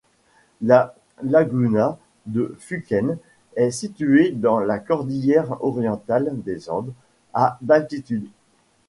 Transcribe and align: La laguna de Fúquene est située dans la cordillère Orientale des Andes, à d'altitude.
La 0.63 0.95
laguna 1.21 1.99
de 2.25 2.55
Fúquene 2.57 3.19
est 3.55 3.69
située 3.69 4.31
dans 4.31 4.57
la 4.59 4.79
cordillère 4.79 5.63
Orientale 5.63 6.41
des 6.41 6.71
Andes, 6.71 6.91
à 7.35 7.59
d'altitude. 7.61 8.25